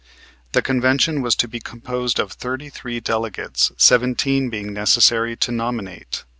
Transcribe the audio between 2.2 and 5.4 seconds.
thirty three delegates, seventeen being necessary